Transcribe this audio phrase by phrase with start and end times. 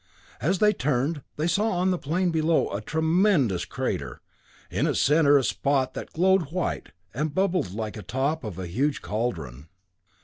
[0.39, 4.19] As they turned, they saw on the plain, below a tremendous crater,
[4.71, 8.65] in its center a spot that glowed white and bubbled like the top of a
[8.65, 9.67] huge cauldron.